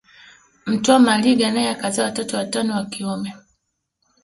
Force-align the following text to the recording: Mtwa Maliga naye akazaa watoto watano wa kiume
Mtwa 0.65 0.99
Maliga 0.99 1.47
naye 1.51 1.69
akazaa 1.69 2.03
watoto 2.03 2.37
watano 2.37 2.75
wa 2.75 2.85
kiume 2.85 3.33